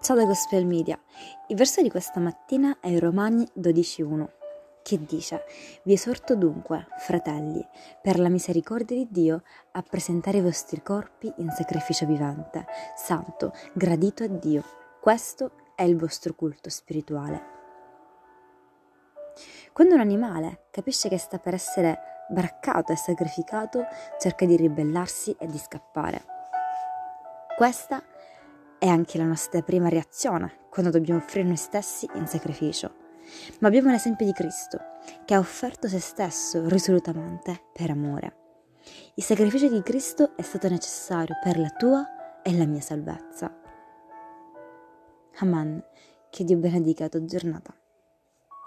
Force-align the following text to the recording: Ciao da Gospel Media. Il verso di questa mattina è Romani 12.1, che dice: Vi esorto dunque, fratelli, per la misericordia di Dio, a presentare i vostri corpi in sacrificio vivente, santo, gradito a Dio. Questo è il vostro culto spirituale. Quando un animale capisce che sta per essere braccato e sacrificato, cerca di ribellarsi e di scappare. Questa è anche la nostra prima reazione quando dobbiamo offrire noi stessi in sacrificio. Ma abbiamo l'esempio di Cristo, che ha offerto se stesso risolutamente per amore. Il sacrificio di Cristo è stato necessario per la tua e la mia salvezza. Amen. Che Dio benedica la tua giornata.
Ciao 0.00 0.16
da 0.16 0.24
Gospel 0.24 0.66
Media. 0.66 0.98
Il 1.46 1.56
verso 1.56 1.80
di 1.82 1.90
questa 1.90 2.18
mattina 2.18 2.78
è 2.80 2.98
Romani 2.98 3.46
12.1, 3.56 4.28
che 4.82 5.04
dice: 5.04 5.44
Vi 5.84 5.92
esorto 5.92 6.34
dunque, 6.34 6.86
fratelli, 6.98 7.64
per 8.02 8.18
la 8.18 8.28
misericordia 8.28 8.96
di 8.96 9.06
Dio, 9.10 9.42
a 9.72 9.82
presentare 9.82 10.38
i 10.38 10.42
vostri 10.42 10.82
corpi 10.82 11.32
in 11.36 11.50
sacrificio 11.50 12.06
vivente, 12.06 12.66
santo, 12.96 13.52
gradito 13.72 14.24
a 14.24 14.28
Dio. 14.28 14.64
Questo 15.00 15.52
è 15.76 15.82
il 15.82 15.96
vostro 15.96 16.34
culto 16.34 16.68
spirituale. 16.68 17.58
Quando 19.72 19.94
un 19.94 20.00
animale 20.00 20.66
capisce 20.70 21.08
che 21.08 21.18
sta 21.18 21.38
per 21.38 21.54
essere 21.54 22.26
braccato 22.28 22.92
e 22.92 22.96
sacrificato, 22.96 23.84
cerca 24.18 24.46
di 24.46 24.56
ribellarsi 24.56 25.36
e 25.38 25.46
di 25.46 25.58
scappare. 25.58 26.24
Questa 27.56 28.02
è 28.80 28.86
anche 28.86 29.18
la 29.18 29.26
nostra 29.26 29.60
prima 29.60 29.90
reazione 29.90 30.60
quando 30.70 30.90
dobbiamo 30.90 31.20
offrire 31.20 31.46
noi 31.46 31.58
stessi 31.58 32.08
in 32.14 32.26
sacrificio. 32.26 32.94
Ma 33.58 33.68
abbiamo 33.68 33.90
l'esempio 33.90 34.24
di 34.24 34.32
Cristo, 34.32 34.78
che 35.26 35.34
ha 35.34 35.38
offerto 35.38 35.86
se 35.86 36.00
stesso 36.00 36.66
risolutamente 36.66 37.64
per 37.74 37.90
amore. 37.90 38.36
Il 39.16 39.22
sacrificio 39.22 39.68
di 39.68 39.82
Cristo 39.82 40.34
è 40.34 40.40
stato 40.40 40.66
necessario 40.70 41.36
per 41.42 41.58
la 41.58 41.68
tua 41.68 42.40
e 42.42 42.56
la 42.56 42.64
mia 42.64 42.80
salvezza. 42.80 43.54
Amen. 45.40 45.84
Che 46.30 46.44
Dio 46.44 46.56
benedica 46.56 47.02
la 47.02 47.10
tua 47.10 47.24
giornata. 47.26 47.74